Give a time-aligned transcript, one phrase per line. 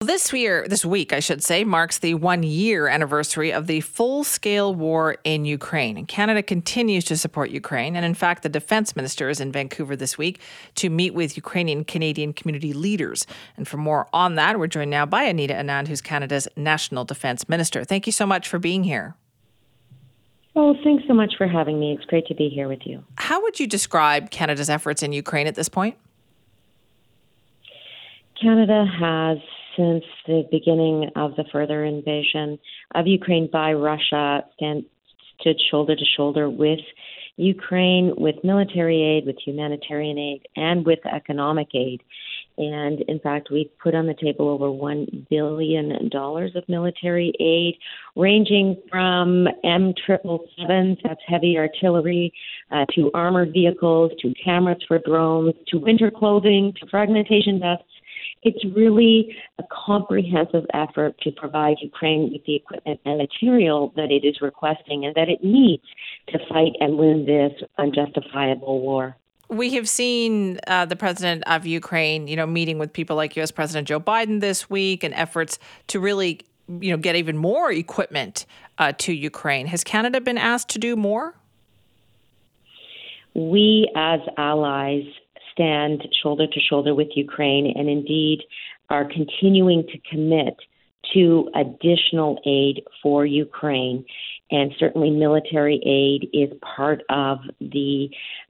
[0.00, 4.22] This year, this week, I should say, marks the one year anniversary of the full
[4.22, 5.96] scale war in Ukraine.
[5.96, 7.96] And Canada continues to support Ukraine.
[7.96, 10.38] And in fact, the defense minister is in Vancouver this week
[10.76, 13.26] to meet with Ukrainian Canadian community leaders.
[13.56, 17.48] And for more on that, we're joined now by Anita Anand, who's Canada's national defense
[17.48, 17.82] minister.
[17.82, 19.16] Thank you so much for being here.
[20.54, 21.94] Oh, thanks so much for having me.
[21.94, 23.02] It's great to be here with you.
[23.16, 25.96] How would you describe Canada's efforts in Ukraine at this point?
[28.40, 29.38] Canada has
[29.78, 32.58] since the beginning of the further invasion
[32.94, 34.84] of Ukraine by Russia stand,
[35.40, 36.80] stood shoulder to shoulder with
[37.36, 42.02] Ukraine with military aid, with humanitarian aid, and with economic aid.
[42.58, 47.78] And in fact, we've put on the table over $1 billion of military aid,
[48.16, 52.32] ranging from M777s, that's heavy artillery,
[52.72, 57.84] uh, to armored vehicles, to cameras for drones, to winter clothing, to fragmentation vests,
[58.42, 64.26] it's really a comprehensive effort to provide Ukraine with the equipment and material that it
[64.26, 65.82] is requesting and that it needs
[66.28, 69.16] to fight and win this unjustifiable war.
[69.48, 73.50] We have seen uh, the president of Ukraine, you know, meeting with people like U.S.
[73.50, 76.40] President Joe Biden this week, and efforts to really,
[76.80, 78.44] you know, get even more equipment
[78.76, 79.66] uh, to Ukraine.
[79.66, 81.34] Has Canada been asked to do more?
[83.34, 85.04] We, as allies,
[85.58, 88.42] stand shoulder to shoulder with Ukraine and indeed
[88.90, 90.54] are continuing to commit
[91.14, 94.04] to additional aid for Ukraine.
[94.50, 98.08] And certainly, military aid is part of the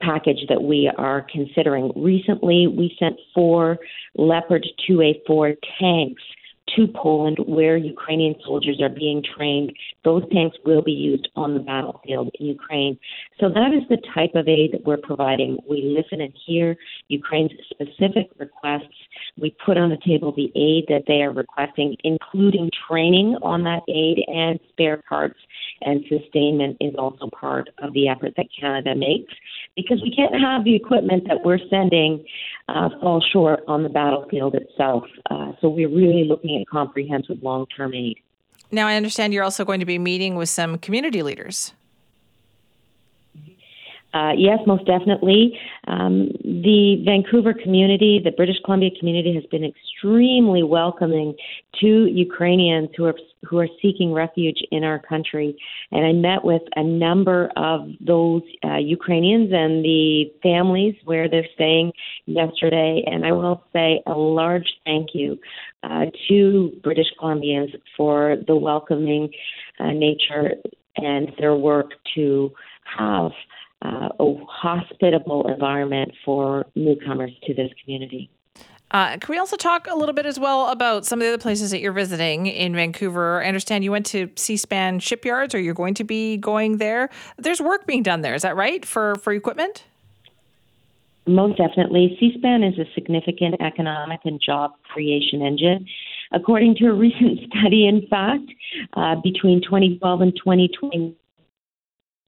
[0.00, 1.92] package that we are considering.
[1.96, 3.78] Recently, we sent four
[4.16, 6.22] Leopard 2A4 tanks
[6.76, 9.72] to Poland where Ukrainian soldiers are being trained.
[10.04, 12.98] Those tanks will be used on the battlefield in Ukraine.
[13.38, 15.58] So that is the type of aid that we're providing.
[15.68, 16.76] We listen and hear
[17.08, 18.94] Ukraine's specific requests.
[19.40, 23.82] We put on the table the aid that they are requesting, including training on that
[23.88, 25.38] aid and spare parts
[25.82, 29.32] and sustainment is also part of the effort that Canada makes
[29.76, 32.24] because we can't have the equipment that we're sending
[32.74, 35.04] uh, fall short on the battlefield itself.
[35.30, 38.18] Uh, so we're really looking at comprehensive long term aid.
[38.70, 41.72] Now, I understand you're also going to be meeting with some community leaders.
[44.12, 45.56] Uh, yes, most definitely.
[45.86, 51.34] Um, the Vancouver community, the British Columbia community, has been extremely welcoming
[51.80, 53.14] to Ukrainians who are
[53.48, 55.56] who are seeking refuge in our country.
[55.92, 61.48] And I met with a number of those uh, Ukrainians and the families where they're
[61.54, 61.92] staying
[62.26, 63.02] yesterday.
[63.06, 65.38] And I will say a large thank you
[65.82, 69.30] uh, to British Columbians for the welcoming
[69.78, 70.54] uh, nature
[70.96, 72.52] and their work to
[72.98, 73.30] have
[73.82, 78.30] uh, a hospitable environment for newcomers to this community.
[78.92, 81.40] Uh, can we also talk a little bit as well about some of the other
[81.40, 83.42] places that you're visiting in Vancouver?
[83.42, 87.08] I understand you went to Seaspan shipyards, or you're going to be going there.
[87.38, 88.34] There's work being done there.
[88.34, 89.84] Is that right for for equipment?
[91.26, 92.18] Most definitely.
[92.20, 95.86] Seaspan is a significant economic and job creation engine.
[96.32, 98.50] According to a recent study, in fact,
[98.94, 101.16] uh, between 2012 and 2020,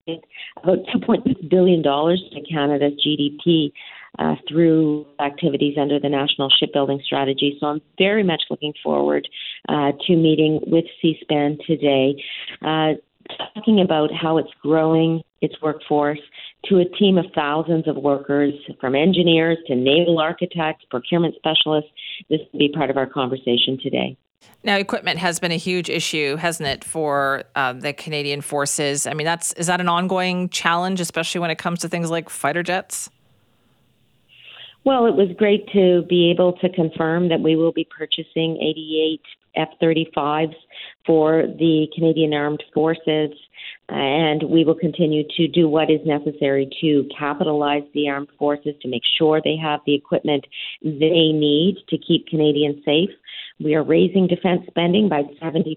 [0.06, 3.72] about $2.6 billion to Canada's GDP
[4.18, 7.56] uh, through activities under the National Shipbuilding Strategy.
[7.60, 9.28] So I'm very much looking forward
[9.68, 12.22] uh, to meeting with Seaspan today,
[12.62, 12.94] uh,
[13.54, 16.20] talking about how it's growing its workforce
[16.66, 21.90] to a team of thousands of workers, from engineers to naval architects, procurement specialists.
[22.28, 24.16] This will be part of our conversation today.
[24.64, 29.06] Now, equipment has been a huge issue, hasn't it, for uh, the Canadian forces?
[29.06, 32.28] I mean, that's is that an ongoing challenge, especially when it comes to things like
[32.28, 33.10] fighter jets?
[34.84, 39.20] Well, it was great to be able to confirm that we will be purchasing 88
[39.54, 40.54] F 35s
[41.06, 43.30] for the Canadian Armed Forces,
[43.92, 48.88] and we will continue to do what is necessary to capitalize the armed forces to
[48.88, 50.46] make sure they have the equipment
[50.82, 53.10] they need to keep Canadians safe.
[53.60, 55.76] We are raising defense spending by 70%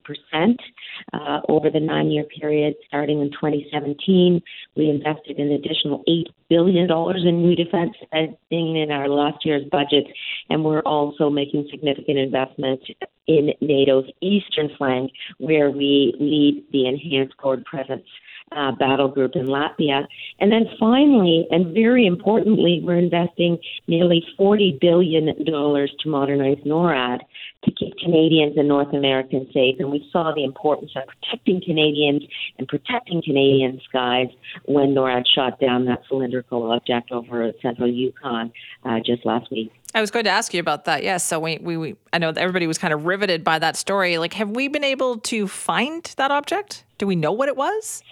[1.13, 4.41] uh, over the nine year period starting in 2017.
[4.77, 10.05] We invested an additional $8 billion in new defense spending in our last year's budget,
[10.49, 12.85] and we're also making significant investments
[13.27, 18.05] in NATO's eastern flank, where we lead the enhanced forward presence
[18.51, 20.05] uh, battle group in Latvia.
[20.39, 23.57] And then finally, and very importantly, we're investing
[23.87, 27.19] nearly $40 billion to modernize NORAD
[27.63, 29.77] to keep Canadians and North Americans safe.
[29.79, 32.23] And we saw the importance of protecting Canadians
[32.57, 34.27] and protecting Canadian skies
[34.65, 38.51] when NORAD shot down that cylindrical object over central Yukon
[38.83, 39.71] uh, just last week.
[39.95, 41.03] I was going to ask you about that.
[41.03, 41.23] Yes.
[41.23, 44.17] So we, we, we, I know everybody was kind of riveted by that story.
[44.17, 46.83] Like, have we been able to find that object?
[46.97, 48.03] Do we know what it was?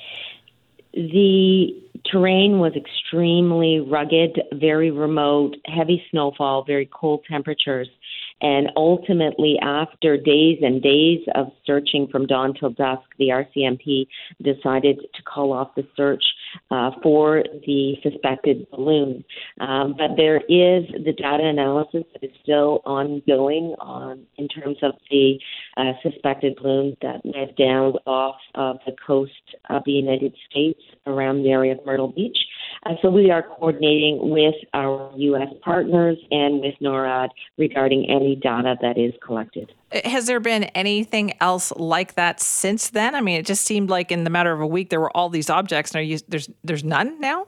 [0.93, 1.75] The
[2.09, 7.89] terrain was extremely rugged, very remote, heavy snowfall, very cold temperatures.
[8.41, 14.07] And ultimately, after days and days of searching from dawn till dusk, the RCMP
[14.41, 16.23] decided to call off the search
[16.71, 19.23] uh, for the suspected balloon.
[19.59, 24.93] Um, but there is the data analysis that is still ongoing on in terms of
[25.09, 25.39] the
[25.77, 29.31] uh, suspected balloon that went down off of the coast
[29.69, 32.37] of the United States around the area of Myrtle Beach.
[32.85, 35.47] Uh, so we are coordinating with our U.S.
[35.61, 39.71] partners and with NORAD regarding any data that is collected.
[40.03, 43.15] Has there been anything else like that since then?
[43.15, 45.29] I mean, it just seemed like in the matter of a week there were all
[45.29, 45.95] these objects.
[45.95, 47.47] And you, there's there's none now.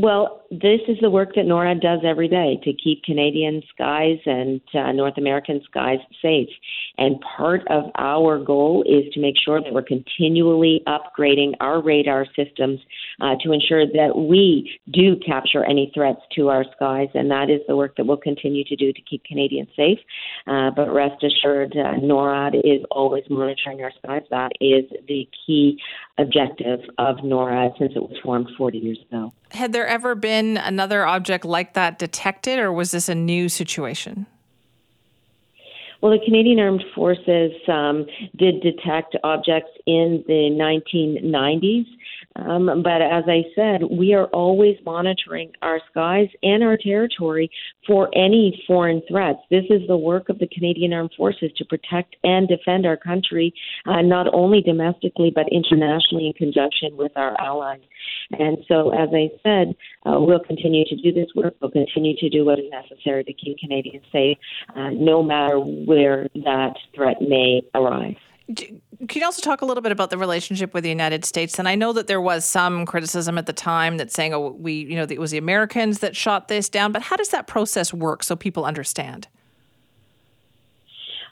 [0.00, 4.60] Well, this is the work that NORAD does every day to keep Canadian skies and
[4.72, 6.48] uh, North American skies safe.
[6.98, 12.26] And part of our goal is to make sure that we're continually upgrading our radar
[12.36, 12.78] systems
[13.20, 17.08] uh, to ensure that we do capture any threats to our skies.
[17.14, 19.98] And that is the work that we'll continue to do to keep Canadians safe.
[20.46, 24.22] Uh, but rest assured, uh, NORAD is always monitoring our skies.
[24.30, 25.82] That is the key
[26.18, 29.32] objective of NORAD since it was formed 40 years ago.
[29.52, 34.26] Had there ever been another object like that detected, or was this a new situation?
[36.00, 38.06] Well, the Canadian Armed Forces um,
[38.36, 41.86] did detect objects in the 1990s.
[42.38, 47.50] Um, but as I said, we are always monitoring our skies and our territory
[47.86, 49.40] for any foreign threats.
[49.50, 53.52] This is the work of the Canadian Armed Forces to protect and defend our country,
[53.86, 57.80] uh, not only domestically but internationally in conjunction with our allies.
[58.38, 59.74] And so, as I said,
[60.06, 61.54] uh, we'll continue to do this work.
[61.60, 64.38] We'll continue to do what is necessary to keep Canadians safe,
[64.76, 68.16] uh, no matter where that threat may arise.
[69.08, 71.58] Can you also talk a little bit about the relationship with the United States?
[71.58, 74.72] And I know that there was some criticism at the time that saying, "Oh, we,
[74.84, 77.92] you know, it was the Americans that shot this down." But how does that process
[77.94, 79.28] work so people understand?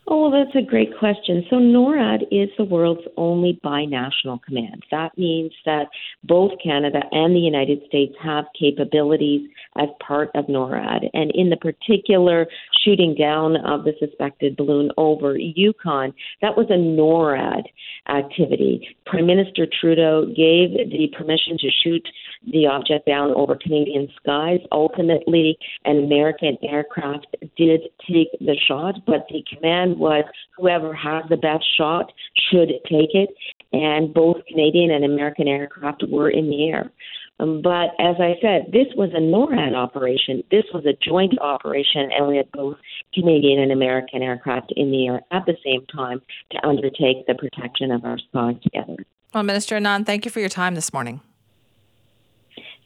[0.09, 1.45] Oh, well, that's a great question.
[1.51, 4.85] So, NORAD is the world's only binational command.
[4.93, 5.89] That means that
[6.23, 11.11] both Canada and the United States have capabilities as part of NORAD.
[11.13, 12.47] And in the particular
[12.87, 17.65] shooting down of the suspected balloon over Yukon, that was a NORAD
[18.09, 18.97] activity.
[19.07, 22.07] Prime Minister Trudeau gave the permission to shoot
[22.53, 24.61] the object down over Canadian skies.
[24.71, 30.25] Ultimately, an American aircraft did take the shot, but the command was
[30.57, 32.13] whoever has the best shot
[32.51, 33.31] should take it.
[33.73, 36.93] And both Canadian and American aircraft were in the air.
[37.39, 40.43] Um, but as I said, this was a NORAD operation.
[40.51, 42.77] This was a joint operation, and we had both
[43.13, 47.91] Canadian and American aircraft in the air at the same time to undertake the protection
[47.91, 48.97] of our skies together.
[49.35, 51.21] Well, Minister Anand, thank you for your time this morning.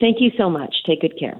[0.01, 0.75] Thank you so much.
[0.85, 1.39] Take good care.